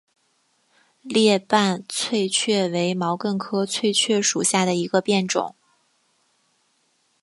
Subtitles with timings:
[1.03, 5.53] 裂瓣翠雀为毛茛科翠雀属下的一个变种。